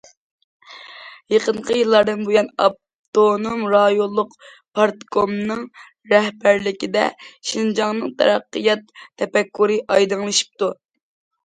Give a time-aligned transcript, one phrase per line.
[1.33, 4.33] يېقىنقى يىللاردىن بۇيان، ئاپتونوم رايونلۇق
[4.79, 5.63] پارتكومنىڭ
[6.15, 7.07] رەھبەرلىكىدە،
[7.53, 10.75] شىنجاڭنىڭ تەرەققىيات تەپەككۇرى ئايدىڭلىشىپتۇ.